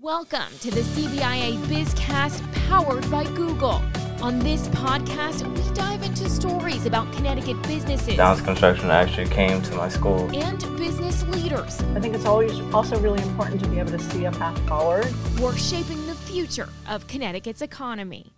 [0.00, 3.82] Welcome to the CBIA Bizcast powered by Google.
[4.22, 9.74] On this podcast, we dive into stories about Connecticut businesses Downs Construction actually came to
[9.74, 10.30] my school.
[10.32, 14.26] and business leaders I think it's always also really important to be able to see
[14.26, 15.06] a path forward.
[15.06, 18.32] who are shaping the future of Connecticut's economy.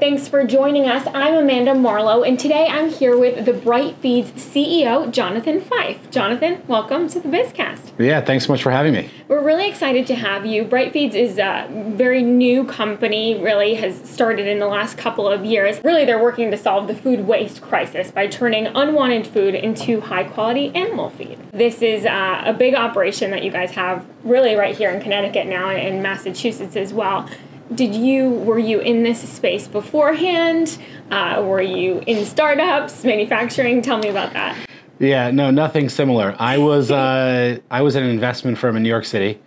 [0.00, 1.06] Thanks for joining us.
[1.14, 6.10] I'm Amanda Marlowe, and today I'm here with the Bright Feeds CEO, Jonathan Fife.
[6.10, 7.92] Jonathan, welcome to the Bizcast.
[7.96, 9.08] Yeah, thanks so much for having me.
[9.28, 10.64] We're really excited to have you.
[10.64, 15.44] Bright Feeds is a very new company, really has started in the last couple of
[15.44, 15.80] years.
[15.84, 20.24] Really, they're working to solve the food waste crisis by turning unwanted food into high
[20.24, 21.38] quality animal feed.
[21.52, 25.46] This is uh, a big operation that you guys have really right here in Connecticut
[25.46, 27.28] now and in Massachusetts as well.
[27.74, 30.78] Did you were you in this space beforehand?
[31.10, 33.82] Uh, were you in startups, manufacturing?
[33.82, 34.56] Tell me about that.
[34.98, 36.36] Yeah, no, nothing similar.
[36.38, 39.40] I was uh, I was an investment firm in New York City,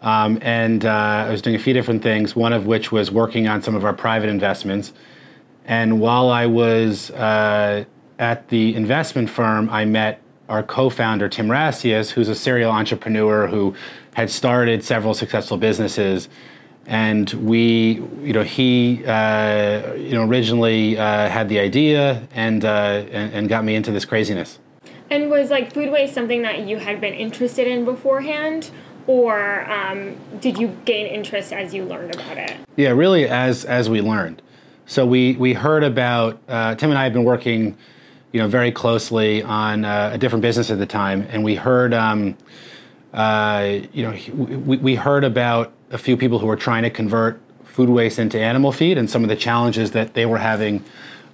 [0.00, 0.90] um, and uh,
[1.26, 2.34] I was doing a few different things.
[2.34, 4.92] One of which was working on some of our private investments.
[5.66, 7.84] And while I was uh,
[8.18, 13.74] at the investment firm, I met our co-founder Tim Rassias, who's a serial entrepreneur who
[14.14, 16.30] had started several successful businesses.
[16.88, 23.04] And we, you know, he, uh, you know, originally uh, had the idea and, uh,
[23.12, 24.58] and and got me into this craziness.
[25.10, 28.70] And was like food waste something that you had been interested in beforehand,
[29.06, 32.56] or um, did you gain interest as you learned about it?
[32.76, 34.40] Yeah, really, as as we learned.
[34.86, 37.76] So we we heard about uh, Tim and I had been working,
[38.32, 41.92] you know, very closely on uh, a different business at the time, and we heard,
[41.92, 42.36] um,
[43.12, 47.40] uh, you know, we, we heard about a few people who were trying to convert
[47.64, 50.84] food waste into animal feed and some of the challenges that they were having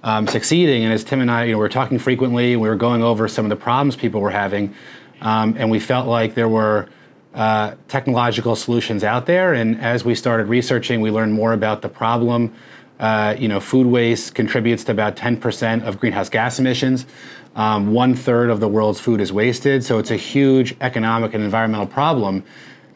[0.03, 0.83] um, succeeding.
[0.83, 3.27] And as Tim and I, you know, we were talking frequently, we were going over
[3.27, 4.75] some of the problems people were having,
[5.21, 6.87] um, and we felt like there were
[7.33, 9.53] uh, technological solutions out there.
[9.53, 12.53] And as we started researching, we learned more about the problem.
[12.99, 17.05] Uh, you know, food waste contributes to about 10% of greenhouse gas emissions.
[17.55, 21.43] Um, one third of the world's food is wasted, so it's a huge economic and
[21.43, 22.43] environmental problem.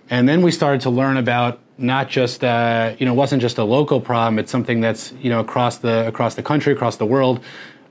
[0.10, 3.58] And then we started to learn about not just uh, you know it wasn't just
[3.58, 7.06] a local problem; it's something that's you know across the across the country, across the
[7.06, 7.40] world.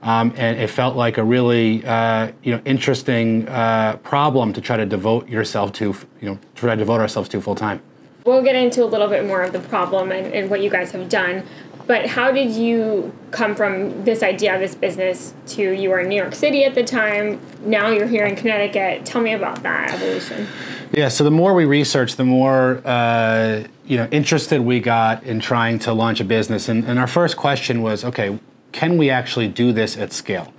[0.01, 4.77] Um, and it felt like a really uh, you know interesting uh, problem to try
[4.77, 7.81] to devote yourself to you know try to devote ourselves to full time.
[8.25, 10.91] We'll get into a little bit more of the problem and, and what you guys
[10.91, 11.43] have done.
[11.89, 16.09] But how did you come from this idea of this business to you were in
[16.09, 17.41] New York City at the time?
[17.65, 19.07] Now you're here in Connecticut.
[19.07, 20.45] Tell me about that evolution.
[20.91, 25.39] Yeah, so the more we researched, the more uh, you know interested we got in
[25.39, 26.69] trying to launch a business.
[26.69, 28.37] And, and our first question was, okay,
[28.71, 30.53] can we actually do this at scale?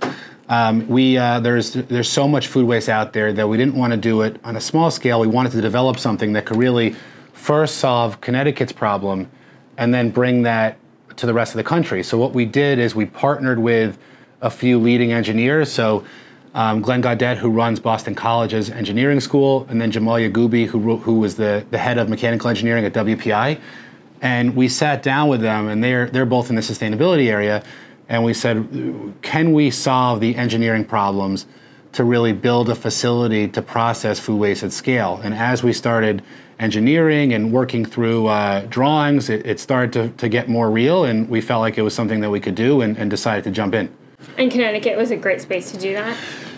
[0.49, 3.91] Um, we uh, there's there's so much food waste out there that we didn't want
[3.91, 5.21] to do it on a small scale.
[5.21, 6.93] We wanted to develop something that could really
[7.31, 9.31] first solve Connecticut's problem,
[9.77, 10.77] and then bring that
[11.17, 12.03] to the rest of the country.
[12.03, 13.97] So what we did is we partnered with
[14.41, 15.71] a few leading engineers.
[15.71, 16.05] So
[16.53, 21.19] um, Glenn Gaudette, who runs Boston College's engineering school, and then Jamal Yagoobi, who, who
[21.19, 23.59] was the, the head of mechanical engineering at WPI.
[24.21, 27.63] And we sat down with them, and they're, they're both in the sustainability area.
[28.09, 31.45] And we said, can we solve the engineering problems
[31.93, 35.19] to really build a facility to process food waste at scale?
[35.23, 36.23] And as we started
[36.59, 41.27] engineering and working through uh, drawings, it, it started to, to get more real, and
[41.29, 43.73] we felt like it was something that we could do and, and decided to jump
[43.73, 43.91] in.
[44.37, 46.17] And Connecticut was a great space to do that.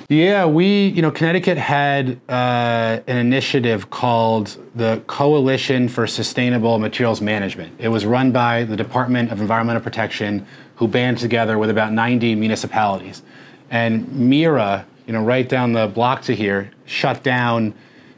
[0.10, 7.22] Yeah, we, you know, Connecticut had uh, an initiative called the Coalition for Sustainable Materials
[7.22, 7.74] Management.
[7.80, 10.46] It was run by the Department of Environmental Protection,
[10.76, 13.24] who band together with about 90 municipalities.
[13.72, 17.74] And Mira, you know, right down the block to here, shut down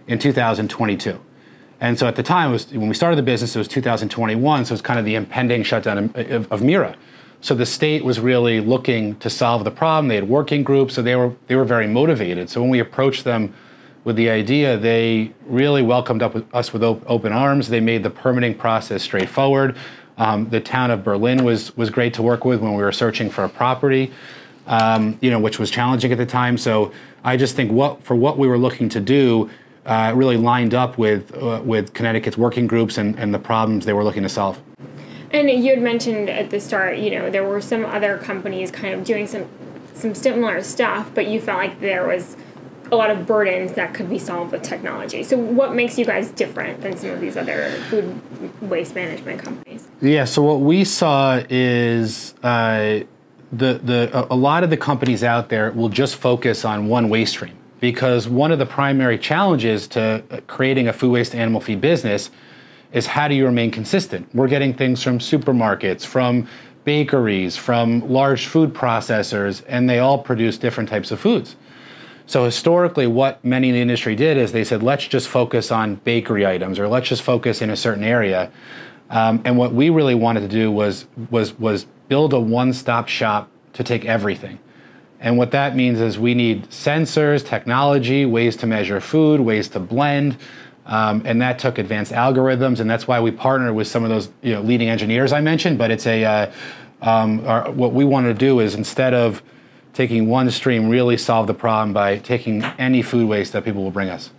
[0.08, 1.20] in 2022.
[1.82, 4.72] And so at the time, was, when we started the business, it was 2021, so
[4.72, 6.96] it was kind of the impending shutdown of, of, of Mira.
[7.42, 10.08] So the state was really looking to solve the problem.
[10.08, 12.50] They had working groups, so they were they were very motivated.
[12.50, 13.54] So when we approached them
[14.04, 17.70] with the idea, they really welcomed up with us with op- open arms.
[17.70, 19.76] They made the permitting process straightforward.
[20.18, 23.30] Um, the town of Berlin was was great to work with when we were searching
[23.30, 24.12] for a property,
[24.68, 26.58] um, you know, which was challenging at the time.
[26.58, 26.92] So
[27.24, 29.50] I just think what for what we were looking to do.
[29.86, 33.94] Uh, really lined up with uh, with Connecticut's working groups and, and the problems they
[33.94, 34.60] were looking to solve.
[35.30, 38.96] And you had mentioned at the start, you know, there were some other companies kind
[38.96, 39.46] of doing some
[39.94, 42.36] some similar stuff, but you felt like there was
[42.92, 45.24] a lot of burdens that could be solved with technology.
[45.24, 48.22] So what makes you guys different than some of these other food
[48.62, 49.88] waste management companies?
[50.02, 50.26] Yeah.
[50.26, 53.02] So what we saw is uh,
[53.52, 57.34] the the a- lot of the companies out there will just focus on one waste
[57.34, 61.82] stream because one of the primary challenges to uh, creating a food waste animal feed
[61.82, 62.32] business
[62.92, 64.28] is how do you remain consistent?
[64.34, 66.48] We're getting things from supermarkets, from
[66.86, 71.56] bakeries, from large food processors, and they all produce different types of foods.
[72.28, 75.96] So historically, what many in the industry did is they said, let's just focus on
[75.96, 78.52] bakery items, or let's just focus in a certain area.
[79.10, 83.50] Um, and what we really wanted to do was was was build a one-stop shop
[83.74, 84.60] to take everything.
[85.20, 89.80] And what that means is we need sensors, technology, ways to measure food, ways to
[89.80, 90.38] blend,
[90.86, 94.30] um, and that took advanced algorithms, and that's why we partnered with some of those
[94.42, 95.78] you know, leading engineers I mentioned.
[95.78, 96.52] But it's a uh,
[97.02, 99.42] um, our, what we wanted to do is instead of
[99.94, 103.92] taking one stream, really solve the problem by taking any food waste that people will
[103.92, 104.30] bring us.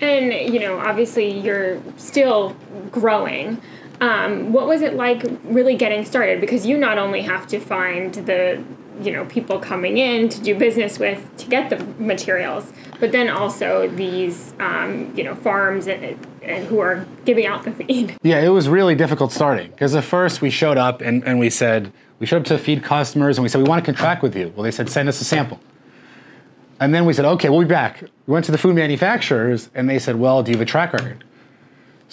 [0.00, 2.56] And you know, obviously, you're still
[2.90, 3.60] growing.
[4.00, 6.40] Um, what was it like really getting started?
[6.40, 8.62] Because you not only have to find the
[9.00, 13.28] you know people coming in to do business with to get the materials but then
[13.28, 18.16] also these um, you know farms and, and who are giving out the feed.
[18.22, 21.50] Yeah it was really difficult starting because at first we showed up and, and we
[21.50, 24.36] said we showed up to feed customers and we said we want to contract with
[24.36, 24.52] you.
[24.54, 25.60] Well they said send us a sample.
[26.80, 28.02] And then we said okay we'll be back.
[28.26, 30.92] We went to the food manufacturers and they said well do you have a track
[30.92, 31.24] record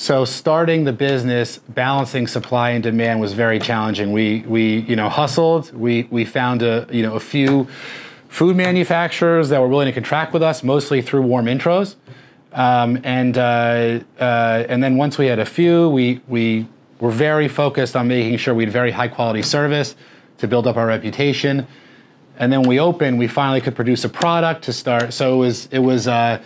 [0.02, 4.12] so starting the business, balancing supply and demand was very challenging.
[4.12, 5.72] We we you know hustled.
[5.74, 7.68] We we found a you know a few
[8.28, 11.98] food manufacturers that were willing to contract with us, mostly through warm intros.
[12.52, 16.68] Um, and uh, uh, and then once we had a few, we we
[17.00, 19.96] were very focused on making sure we had very high quality service
[20.40, 21.68] to build up our reputation.
[22.40, 25.14] And then we opened, we finally could produce a product to start.
[25.14, 26.08] So it was it was.
[26.08, 26.42] Uh,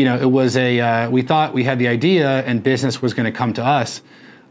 [0.00, 3.12] you know, it was a, uh, we thought we had the idea and business was
[3.12, 4.00] going to come to us.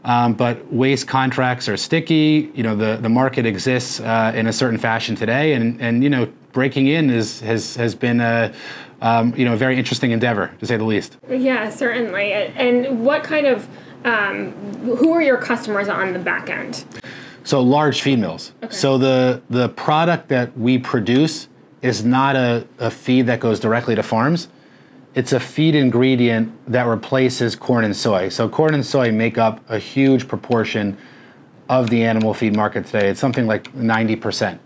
[0.04, 2.52] Um, but waste contracts are sticky.
[2.54, 5.54] You know, the, the market exists uh, in a certain fashion today.
[5.54, 8.54] And, and you know, breaking in is, has, has been a,
[9.02, 11.16] um, you know, a very interesting endeavor, to say the least.
[11.28, 12.32] Yeah, certainly.
[12.32, 13.68] And what kind of,
[14.04, 14.52] um,
[14.84, 16.84] who are your customers on the back end?
[17.42, 18.52] So large feed mills.
[18.62, 18.72] Okay.
[18.72, 21.48] So the, the product that we produce
[21.82, 24.46] is not a, a feed that goes directly to farms
[25.14, 28.28] it's a feed ingredient that replaces corn and soy.
[28.28, 30.96] So corn and soy make up a huge proportion
[31.68, 33.08] of the animal feed market today.
[33.08, 34.58] It's something like 90%.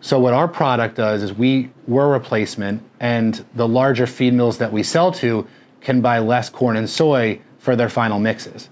[0.00, 4.72] So what our product does is we we're replacement and the larger feed mills that
[4.72, 5.46] we sell to
[5.80, 8.68] can buy less corn and soy for their final mixes.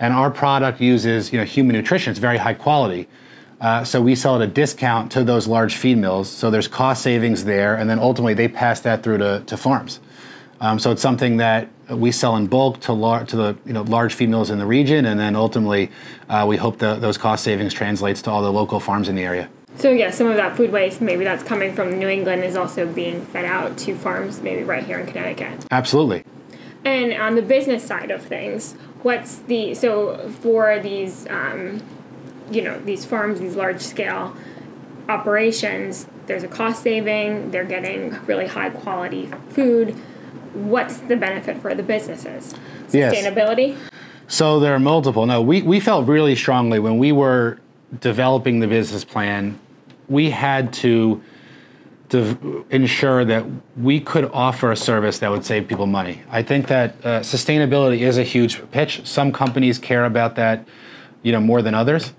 [0.00, 3.08] And our product uses you know human nutrition, it's very high quality.
[3.60, 6.28] Uh, so we sell at a discount to those large feed mills.
[6.28, 10.00] So there's cost savings there, and then ultimately they pass that through to, to farms.
[10.62, 13.82] Um, so it's something that we sell in bulk to, lar- to the you know,
[13.82, 15.90] large feed mills in the region, and then ultimately
[16.28, 19.24] uh, we hope that those cost savings translates to all the local farms in the
[19.24, 19.50] area.
[19.74, 22.86] So yeah, some of that food waste, maybe that's coming from New England, is also
[22.86, 25.66] being fed out to farms, maybe right here in Connecticut.
[25.72, 26.24] Absolutely.
[26.84, 31.82] And on the business side of things, what's the so for these, um,
[32.52, 34.36] you know, these farms, these large scale
[35.08, 36.06] operations?
[36.26, 37.50] There's a cost saving.
[37.50, 39.96] They're getting really high quality food
[40.54, 42.54] what's the benefit for the businesses?
[42.88, 43.68] Sustainability?
[43.68, 43.90] Yes.
[44.28, 45.26] So there are multiple.
[45.26, 47.58] No, we, we felt really strongly when we were
[48.00, 49.58] developing the business plan,
[50.08, 51.22] we had to,
[52.08, 53.44] to ensure that
[53.76, 56.22] we could offer a service that would save people money.
[56.30, 59.06] I think that uh, sustainability is a huge pitch.
[59.06, 60.66] Some companies care about that,
[61.22, 62.12] you know, more than others.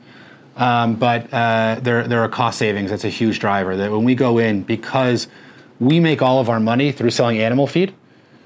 [0.55, 2.91] Um, but uh, there, there are cost savings.
[2.91, 3.75] That's a huge driver.
[3.75, 5.27] That when we go in, because
[5.79, 7.93] we make all of our money through selling animal feed,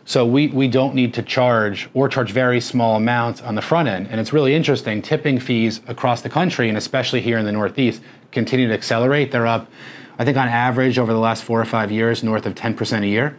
[0.07, 3.89] so we, we don't need to charge or charge very small amounts on the front
[3.89, 4.07] end.
[4.09, 5.01] And it's really interesting.
[5.01, 9.33] Tipping fees across the country, and especially here in the Northeast, continue to accelerate.
[9.33, 9.69] They're up,
[10.17, 13.07] I think, on average over the last four or five years, north of 10% a
[13.07, 13.35] year.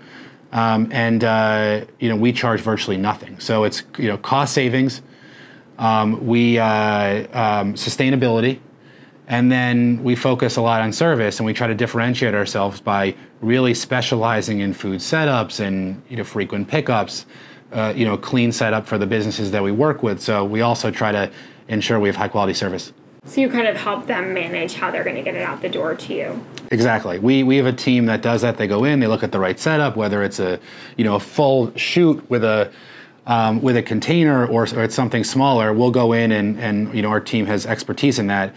[0.53, 3.41] Um, and uh, you know we charge virtually nothing.
[3.41, 5.01] So it's you know cost savings,
[5.79, 6.67] um, we uh,
[7.33, 8.61] um, sustainability,
[9.29, 13.15] and then we focus a lot on service and we try to differentiate ourselves by
[13.43, 17.27] really specializing in food setups and you know frequent pickups,
[17.73, 20.21] uh, you know clean setup for the businesses that we work with.
[20.21, 21.31] So we also try to
[21.69, 22.93] ensure we have high quality service.
[23.27, 25.69] So you kind of help them manage how they're going to get it out the
[25.69, 26.45] door to you.
[26.71, 27.19] Exactly.
[27.19, 28.57] We we have a team that does that.
[28.57, 30.59] They go in, they look at the right setup, whether it's a
[30.97, 32.73] you know a full chute with a
[33.27, 35.75] um, with a container or, or it's something smaller.
[35.75, 38.55] We'll go in and and you know our team has expertise in that.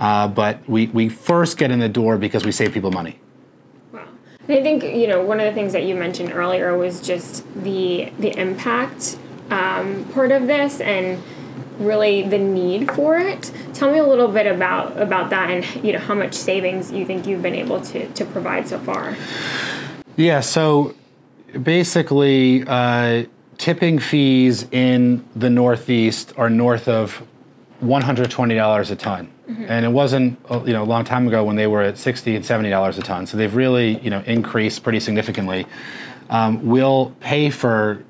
[0.00, 3.20] Uh, but we, we first get in the door because we save people money.
[3.92, 4.08] Wow.
[4.48, 7.44] And I think, you know, one of the things that you mentioned earlier was just
[7.54, 9.18] the, the impact
[9.50, 11.22] um, part of this and
[11.78, 13.52] really the need for it.
[13.74, 17.04] Tell me a little bit about, about that and, you know, how much savings you
[17.04, 19.16] think you've been able to, to provide so far.
[20.16, 20.94] Yeah, so
[21.62, 23.24] basically, uh,
[23.58, 27.26] tipping fees in the Northeast are north of
[27.80, 29.30] $120 a ton.
[29.48, 29.64] Mm-hmm.
[29.68, 32.36] And it wasn't uh, you know a long time ago when they were at 60
[32.36, 33.26] and 70 dollars a ton.
[33.26, 35.66] So they've really you know increased pretty significantly.
[36.28, 38.04] Um, we'll pay for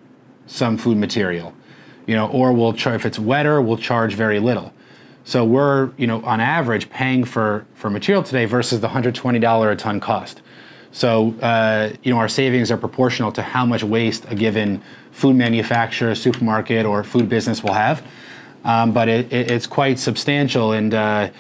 [0.47, 1.55] some food material,
[2.07, 4.73] you know, or we'll char- if it's wetter, we'll charge very little.
[5.25, 9.71] So we're you know on average paying for for material today versus the 120 dollar
[9.71, 10.43] a ton cost.
[10.93, 15.37] So uh, you know our savings are proportional to how much waste a given food
[15.37, 18.03] manufacturer, supermarket, or food business will have
[18.65, 21.31] um, but it, it, it's quite substantial, and uh,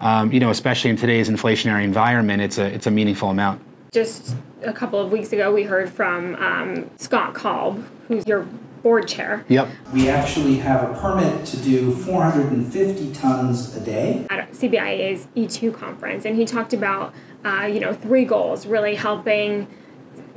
[0.00, 3.62] um, you know, especially in today's inflationary environment, it's a it's a meaningful amount.
[3.92, 8.46] Just a couple of weeks ago, we heard from um, Scott Kalb, who's your
[8.82, 9.44] board chair.
[9.48, 9.68] Yep.
[9.92, 16.24] We actually have a permit to do 450 tons a day at CBIA's E2 conference,
[16.24, 19.66] and he talked about uh, you know three goals: really helping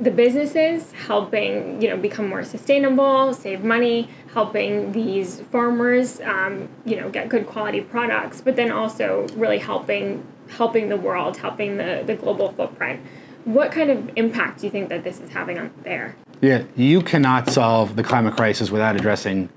[0.00, 6.96] the businesses helping you know become more sustainable save money helping these farmers um, you
[6.96, 12.02] know get good quality products but then also really helping helping the world helping the,
[12.06, 13.00] the global footprint.
[13.44, 16.16] What kind of impact do you think that this is having on there?
[16.40, 19.48] Yeah you cannot solve the climate crisis without addressing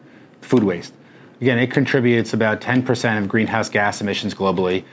[0.41, 0.93] food waste.
[1.41, 4.83] Again it contributes about 10% of greenhouse gas emissions globally.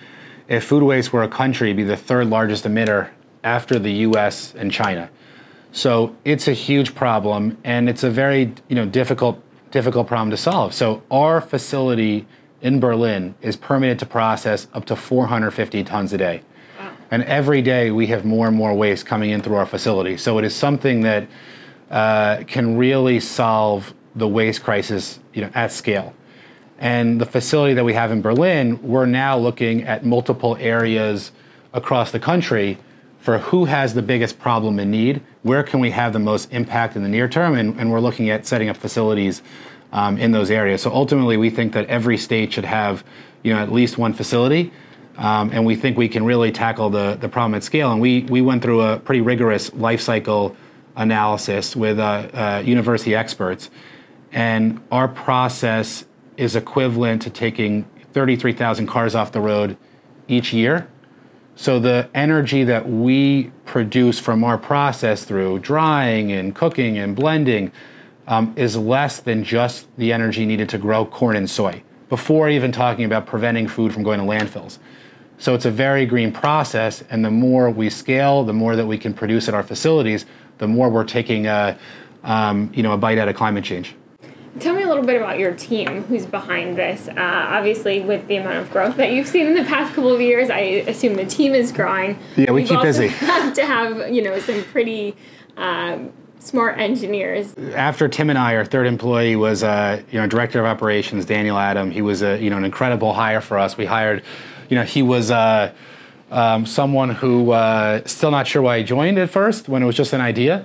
[0.49, 3.11] If food waste were a country be the third largest emitter
[3.43, 5.11] after the us and china
[5.75, 10.37] so it's a huge problem, and it's a very you know difficult difficult problem to
[10.37, 10.73] solve.
[10.73, 12.27] So our facility
[12.63, 16.43] in Berlin is permitted to process up to 450 tons a day.
[16.79, 16.93] Wow.
[17.11, 20.17] And every day we have more and more waste coming in through our facility.
[20.17, 21.27] So it is something that
[21.91, 26.15] uh, can really solve the waste crisis you know, at scale.
[26.79, 31.33] And the facility that we have in Berlin, we're now looking at multiple areas
[31.73, 32.79] across the country
[33.25, 36.95] for who has the biggest problem and need, where can we have the most impact
[36.95, 39.41] in the near term, and, and we're looking at setting up facilities
[39.95, 40.83] um, in those areas.
[40.83, 43.03] So ultimately, we think that every state should have,
[43.43, 44.71] you know, at least one facility,
[45.17, 47.91] um, and we think we can really tackle the the problem at scale.
[47.93, 50.55] And we we went through a pretty rigorous life cycle
[50.95, 53.71] analysis with uh, uh, university experts,
[54.33, 56.05] and our process
[56.37, 59.79] is equivalent to taking 33,000 cars off the road
[60.29, 60.89] each year
[61.57, 67.71] so the energy that we produce from our process through drying and cooking and blending
[68.27, 72.73] um, is less than just the energy needed to grow corn and soy, before even
[72.73, 74.79] talking about preventing food from going to landfills.
[75.39, 78.99] So it's a very green process, and the more we scale, the more that we
[78.99, 80.27] can produce at our facilities,
[80.59, 81.79] the more we're taking a,
[82.23, 83.95] um, you know, a bite out of climate change.
[84.61, 87.09] Tell me a little bit about your team who's behind this.
[87.09, 90.21] Uh, obviously, with the amount of growth that you've seen in the past couple of
[90.21, 92.19] years, I assume the team is growing.
[92.37, 93.09] Yeah, we You've keep busy.
[93.25, 95.17] Have to have you know some pretty
[95.57, 97.53] um, smart engineers.
[97.75, 101.59] After Tim and I, our third employee was uh, you know director of operations Daniel
[101.59, 101.91] Adam.
[101.91, 103.77] He was a you know an incredible hire for us.
[103.77, 104.23] We hired,
[104.69, 105.31] you know, he was.
[105.31, 105.73] Uh,
[106.31, 109.95] um, someone who uh, still not sure why he joined at first when it was
[109.95, 110.65] just an idea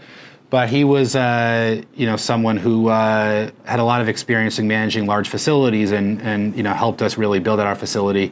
[0.50, 4.68] but he was uh, you know someone who uh, had a lot of experience in
[4.68, 8.32] managing large facilities and and you know helped us really build out our facility.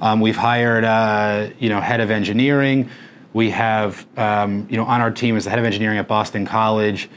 [0.00, 2.90] Um, we've hired uh, you know head of engineering.
[3.32, 6.46] We have um, you know on our team is the head of engineering at Boston
[6.46, 7.08] College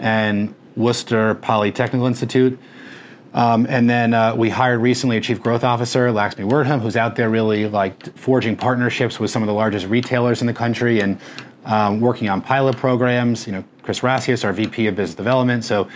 [0.00, 2.58] and Worcester Polytechnical Institute.
[3.34, 7.16] Um, and then uh, we hired recently a chief growth officer, Laxmi Wordham, who's out
[7.16, 11.18] there really like forging partnerships with some of the largest retailers in the country and
[11.64, 13.46] um, working on pilot programs.
[13.46, 15.64] You know, Chris Rassias, our VP of Business Development.
[15.64, 15.88] So,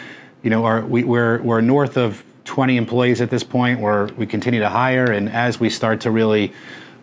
[0.42, 3.80] you know, our, we, we're we're north of 20 employees at this point.
[3.80, 6.52] Where we continue to hire, and as we start to really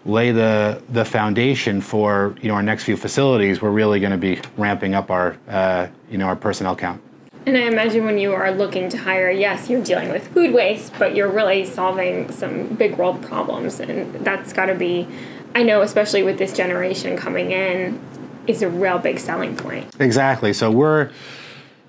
[0.06, 4.18] lay the the foundation for you know our next few facilities, we're really going to
[4.18, 7.02] be ramping up our uh, you know our personnel count.
[7.46, 10.94] And I imagine when you are looking to hire, yes, you're dealing with food waste,
[10.98, 15.08] but you're really solving some big world problems, and that's got to be.
[15.56, 18.00] I know, especially with this generation coming in,
[18.48, 19.88] is a real big selling point.
[20.00, 20.54] Exactly.
[20.54, 21.12] So we're,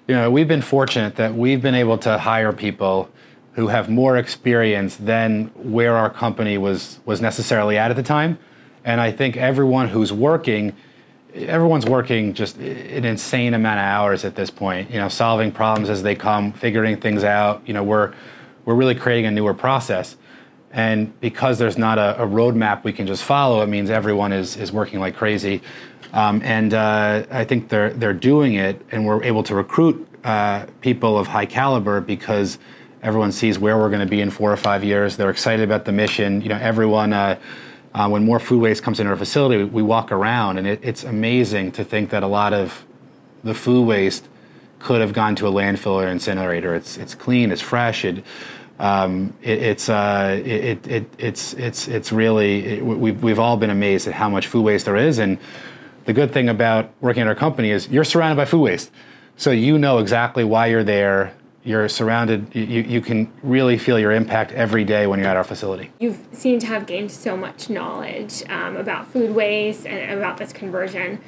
[0.07, 3.11] you know, we've been fortunate that we've been able to hire people
[3.55, 8.39] who have more experience than where our company was was necessarily at at the time.
[8.85, 10.75] And I think everyone who's working,
[11.35, 14.91] everyone's working just an insane amount of hours at this point.
[14.91, 17.63] You know, solving problems as they come, figuring things out.
[17.67, 18.13] You know, we're
[18.65, 20.17] we're really creating a newer process.
[20.73, 24.57] And because there's not a, a roadmap we can just follow, it means everyone is
[24.57, 25.63] is working like crazy.
[26.15, 30.67] Um, and uh, I think they're they're doing it, and we're able to recruit uh,
[30.81, 32.59] people of high caliber because
[33.03, 35.17] everyone sees where we're going to be in four or five years.
[35.17, 36.41] They're excited about the mission.
[36.41, 37.13] You know, everyone.
[37.13, 37.39] Uh,
[37.95, 40.81] uh, when more food waste comes into our facility, we, we walk around, and it,
[40.83, 42.85] it's amazing to think that a lot of
[43.45, 44.27] the food waste
[44.81, 46.75] could have gone to a landfill or incinerator.
[46.75, 48.25] It's it's clean, it's fresh, it,
[48.81, 54.09] um, it it's uh, it, it, it's it's it's really we've we've all been amazed
[54.09, 55.39] at how much food waste there is, and
[56.05, 58.91] the good thing about working at our company is you're surrounded by food waste,
[59.37, 61.35] so you know exactly why you're there.
[61.65, 62.55] You're surrounded.
[62.55, 65.91] You, you can really feel your impact every day when you're at our facility.
[65.99, 70.53] You seem to have gained so much knowledge um, about food waste and about this
[70.53, 71.21] conversion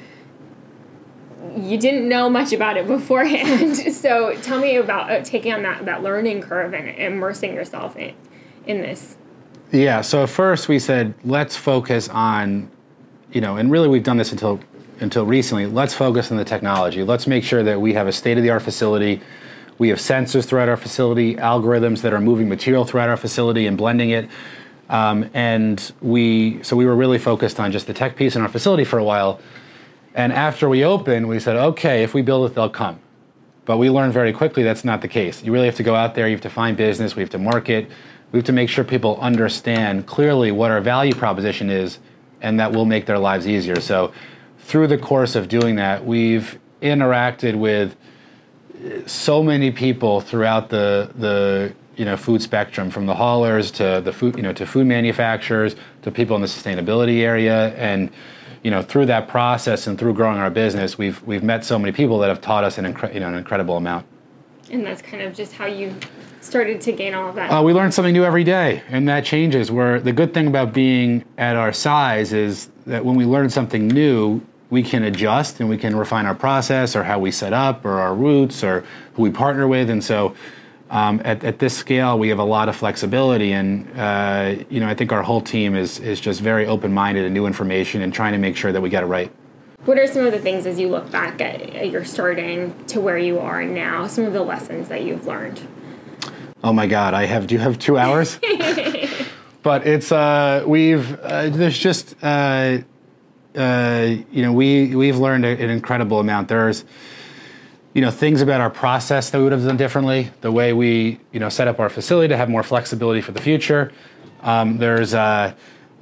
[1.55, 3.75] you didn't know much about it beforehand.
[3.93, 8.13] so tell me about uh, taking on that, that learning curve and immersing yourself in,
[8.65, 9.17] in this.
[9.71, 12.71] Yeah, so at first we said, let's focus on,
[13.37, 14.59] you know, and really we've done this until
[14.99, 17.03] until recently, let's focus on the technology.
[17.03, 19.21] Let's make sure that we have a state of the art facility.
[19.77, 23.77] We have sensors throughout our facility, algorithms that are moving material throughout our facility and
[23.77, 24.27] blending it.
[24.89, 28.49] Um, and we, so we were really focused on just the tech piece in our
[28.49, 29.39] facility for a while.
[30.15, 32.99] And after we opened, we said, okay, if we build it, they'll come.
[33.65, 35.43] But we learned very quickly that's not the case.
[35.43, 37.37] You really have to go out there, you have to find business, we have to
[37.37, 37.87] market,
[38.31, 41.99] we have to make sure people understand clearly what our value proposition is,
[42.41, 43.79] and that will make their lives easier.
[43.79, 44.13] So,
[44.59, 47.95] through the course of doing that, we've interacted with
[49.05, 54.13] so many people throughout the the you know food spectrum, from the haulers to the
[54.13, 58.11] food you know to food manufacturers to people in the sustainability area, and
[58.63, 61.91] you know, through that process and through growing our business, we've we've met so many
[61.91, 64.05] people that have taught us an incre- you know an incredible amount.
[64.69, 65.95] And that's kind of just how you
[66.47, 67.49] started to gain all of that.
[67.51, 69.69] Uh, we learn something new every day, and that changes.
[69.69, 73.87] Where the good thing about being at our size is that when we learn something
[73.87, 77.85] new, we can adjust and we can refine our process or how we set up
[77.85, 80.35] or our routes or who we partner with, and so
[80.89, 84.87] um, at, at, this scale, we have a lot of flexibility, and uh, you know,
[84.87, 88.13] I think our whole team is is just very open minded to new information and
[88.13, 89.31] trying to make sure that we get it right.
[89.85, 93.17] What are some of the things as you look back at your starting to where
[93.17, 94.07] you are now?
[94.07, 95.61] Some of the lessons that you've learned.
[96.63, 97.47] Oh my God, I have.
[97.47, 98.39] Do you have two hours?
[99.63, 102.79] but it's uh, we've uh, there's just uh,
[103.55, 106.47] uh, you know we we've learned an incredible amount.
[106.47, 106.83] There's
[107.97, 111.19] you know things about our process that we would have done differently the way we
[111.31, 113.91] you know set up our facility to have more flexibility for the future
[114.43, 115.51] um, there's uh,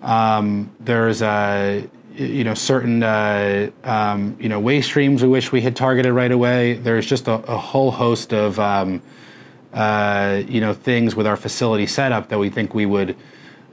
[0.02, 1.82] um, there's uh,
[2.14, 6.34] you know certain uh, um, you know waste streams we wish we had targeted right
[6.34, 9.02] away there's just a, a whole host of um,
[9.76, 13.16] uh, you know things with our facility setup that we think we would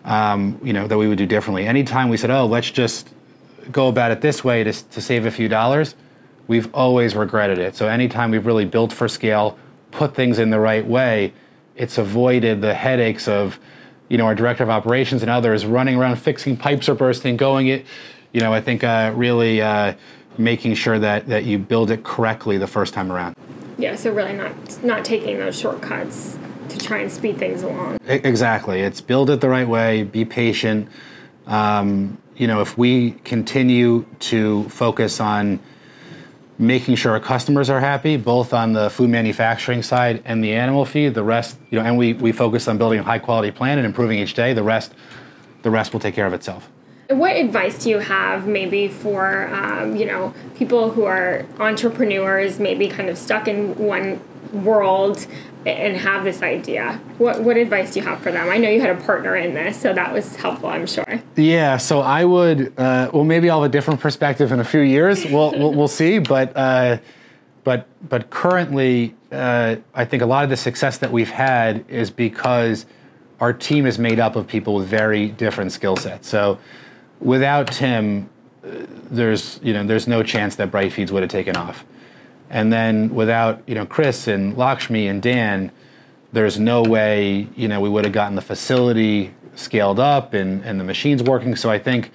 [0.05, 3.09] um, you know that we would do differently anytime we said oh let's just
[3.71, 5.95] go about it this way to, to save a few dollars
[6.47, 7.75] we've always regretted it.
[7.77, 9.59] So anytime we've really built for scale,
[9.91, 11.33] put things in the right way,
[11.77, 13.59] it's avoided the headaches of,
[14.09, 17.69] you know, our director of operations and others running around fixing pipes are bursting, going
[17.69, 17.87] it,
[18.33, 19.95] you know, I think uh, really uh,
[20.37, 23.37] making sure that that you build it correctly the first time around.
[23.79, 27.99] Yeah, so really not not taking those shortcuts to try and speed things along.
[28.07, 30.89] Exactly, it's build it the right way, be patient.
[31.47, 35.61] Um, you know, if we continue to focus on
[36.59, 40.85] making sure our customers are happy, both on the food manufacturing side and the animal
[40.85, 41.15] feed.
[41.15, 43.87] The rest, you know, and we, we focus on building a high quality plan and
[43.87, 44.53] improving each day.
[44.53, 44.93] The rest,
[45.63, 46.69] the rest will take care of itself.
[47.13, 52.89] What advice do you have, maybe for um, you know people who are entrepreneurs, maybe
[52.89, 54.21] kind of stuck in one
[54.53, 55.27] world
[55.65, 57.01] and have this idea.
[57.19, 58.49] What what advice do you have for them?
[58.49, 60.69] I know you had a partner in this, so that was helpful.
[60.69, 61.23] I'm sure.
[61.37, 62.73] Yeah, so I would.
[62.79, 65.25] Uh, well, maybe I'll have a different perspective in a few years.
[65.25, 66.57] We'll we'll, we'll see, but.
[66.57, 66.99] Uh,
[67.65, 72.11] but but currently, uh, I think a lot of the success that we've had is
[72.11, 72.87] because
[73.41, 76.29] our team is made up of people with very different skill sets.
[76.29, 76.59] So,
[77.23, 78.29] without Tim,
[78.65, 78.71] uh,
[79.11, 81.85] there's you know there's no chance that Bright Feeds would have taken off.
[82.51, 85.71] And then without you know Chris and Lakshmi and Dan,
[86.33, 90.81] there's no way you know we would have gotten the facility scaled up and, and
[90.81, 91.57] the machines working.
[91.57, 92.11] So I think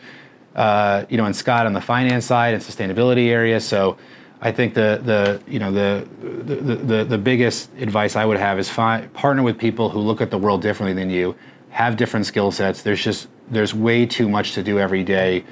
[0.55, 3.59] uh, you know and Scott on the finance side and sustainability area.
[3.59, 3.97] So
[4.41, 8.59] I think the the you know the the, the, the biggest advice I would have
[8.59, 11.35] is partner with people who look at the world differently than you,
[11.69, 12.83] have different skill sets.
[12.83, 15.43] There's just there's way too much to do every day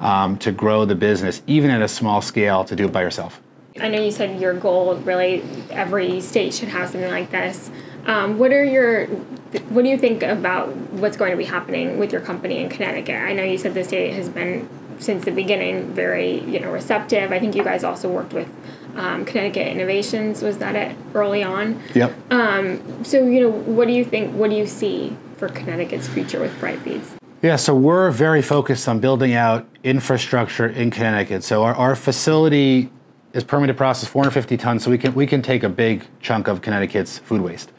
[0.00, 3.40] um, to grow the business, even at a small scale, to do it by yourself.
[3.80, 7.70] I know you said your goal really every state should have something like this.
[8.06, 12.12] Um, what are your what do you think about what's going to be happening with
[12.12, 13.16] your company in Connecticut?
[13.16, 14.68] I know you said the state has been
[15.00, 17.32] since the beginning very you know receptive.
[17.32, 18.48] I think you guys also worked with
[18.94, 20.42] um, Connecticut Innovations.
[20.42, 21.82] Was that it early on?
[21.94, 22.14] Yep.
[22.32, 24.34] Um, so you know, what do you think?
[24.34, 27.16] What do you see for Connecticut's future with Bright Feeds?
[27.44, 31.44] Yeah, so we're very focused on building out infrastructure in Connecticut.
[31.44, 32.90] So our, our facility
[33.34, 36.48] is permitted to process 450 tons, so we can we can take a big chunk
[36.48, 37.70] of Connecticut's food waste.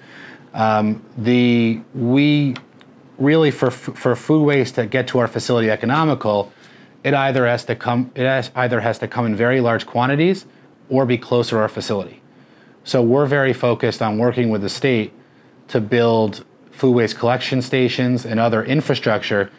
[0.53, 2.53] Um, the we
[3.17, 6.53] really for for food waste to get to our facility economical,
[7.03, 10.45] it either has to come it has, either has to come in very large quantities
[10.89, 12.21] or be closer to our facility.
[12.83, 15.11] So we're very focused on working with the state
[15.69, 16.45] to build
[16.75, 19.49] food waste collection stations and other infrastructure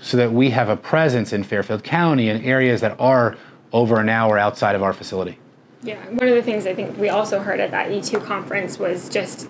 [0.00, 3.36] so that we have a presence in Fairfield County in areas that are
[3.72, 5.38] over an hour outside of our facility.
[5.82, 9.08] Yeah, one of the things I think we also heard at that E2 conference was
[9.08, 9.48] just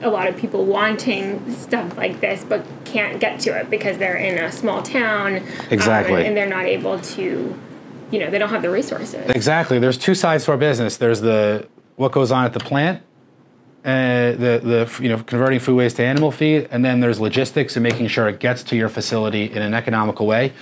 [0.00, 4.16] a lot of people wanting stuff like this but can't get to it because they're
[4.16, 5.42] in a small town.
[5.70, 6.20] Exactly.
[6.20, 7.58] Um, and they're not able to,
[8.10, 9.30] you know, they don't have the resources.
[9.30, 9.78] Exactly.
[9.78, 10.96] There's two sides to our business.
[10.96, 13.02] There's the what goes on at the plant,
[13.88, 17.74] uh, the the you know converting food waste to animal feed, and then there's logistics
[17.74, 20.52] and making sure it gets to your facility in an economical way.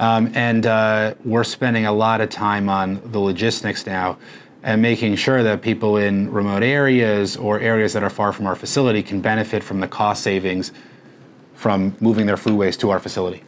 [0.00, 4.18] Um, and uh, we're spending a lot of time on the logistics now
[4.64, 8.56] and making sure that people in remote areas or areas that are far from our
[8.56, 10.72] facility can benefit from the cost savings
[11.54, 13.44] from moving their food waste to our facility.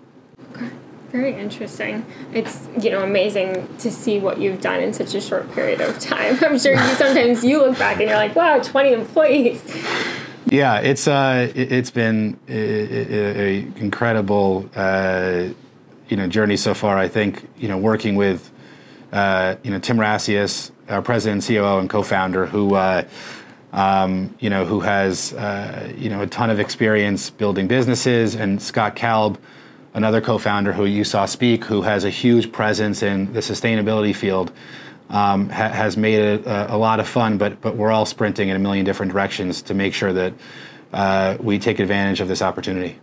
[1.12, 2.04] Very interesting.
[2.32, 5.98] It's you know amazing to see what you've done in such a short period of
[5.98, 6.38] time.
[6.42, 9.62] I'm sure you sometimes you look back and you're like, wow, 20 employees.
[10.46, 15.48] Yeah, it's uh, it, has been a, incredible uh,
[16.08, 16.98] you know journey so far.
[16.98, 18.50] I think you know working with
[19.12, 23.04] uh, you know Tim Rassias, our president, COO, and co-founder, who uh,
[23.72, 28.62] um, you know who has uh, you know a ton of experience building businesses, and
[28.62, 29.38] Scott Kalb,
[29.96, 34.52] another co-founder who you saw speak, who has a huge presence in the sustainability field.
[35.08, 38.48] Um, ha- has made it a, a, lot of fun, but but we're all sprinting
[38.48, 40.34] in a million different directions to make sure that
[40.92, 42.98] uh, we take advantage of this opportunity.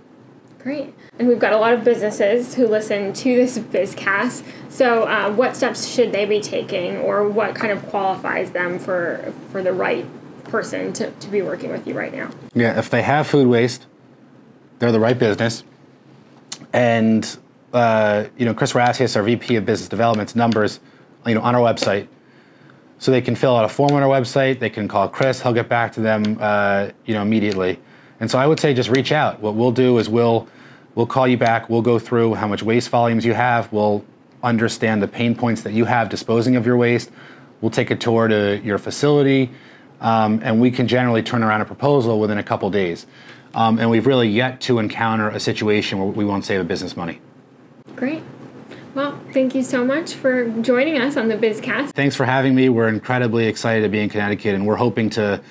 [0.59, 0.93] Great.
[1.17, 4.43] And we've got a lot of businesses who listen to this Bizcast.
[4.69, 9.33] So, uh, what steps should they be taking, or what kind of qualifies them for
[9.51, 10.05] for the right
[10.43, 12.31] person to, to be working with you right now?
[12.53, 13.87] Yeah, if they have food waste,
[14.79, 15.63] they're the right business.
[16.73, 17.37] And
[17.73, 20.79] uh, you know, Chris Rassias, our VP of Business Development's numbers,
[21.25, 22.07] you know, on our website.
[22.99, 24.59] So they can fill out a form on our website.
[24.59, 25.41] They can call Chris.
[25.41, 27.79] He'll get back to them, uh, you know, immediately.
[28.19, 29.41] And so I would say just reach out.
[29.41, 30.47] What we'll do is we'll
[30.95, 31.69] we'll call you back.
[31.69, 33.71] We'll go through how much waste volumes you have.
[33.73, 34.05] We'll
[34.43, 37.09] understand the pain points that you have disposing of your waste.
[37.59, 39.49] We'll take a tour to your facility,
[40.01, 43.05] um, and we can generally turn around a proposal within a couple days.
[43.53, 46.97] Um, and we've really yet to encounter a situation where we won't save a business
[46.97, 47.19] money.
[47.95, 48.23] Great.
[48.95, 51.91] Well, thank you so much for joining us on the Bizcast.
[51.91, 52.69] Thanks for having me.
[52.69, 55.41] We're incredibly excited to be in Connecticut, and we're hoping to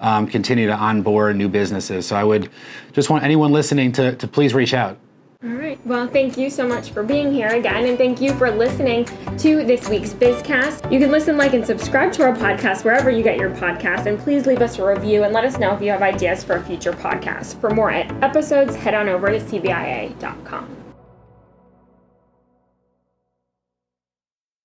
[0.00, 2.06] um, continue to onboard new businesses.
[2.06, 2.50] So I would
[2.92, 4.98] just want anyone listening to, to please reach out.
[5.44, 5.78] All right.
[5.86, 9.62] Well, thank you so much for being here again, and thank you for listening to
[9.62, 10.90] this week's Bizcast.
[10.90, 14.18] You can listen, like, and subscribe to our podcast wherever you get your podcasts, and
[14.18, 16.64] please leave us a review and let us know if you have ideas for a
[16.64, 17.60] future podcast.
[17.60, 20.87] For more episodes, head on over to cbia.com.